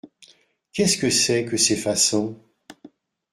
Qu’est-ce 0.73 0.97
que 0.97 1.11
c’est 1.11 1.45
que 1.45 1.57
ces 1.57 1.75
façons? 1.75 2.35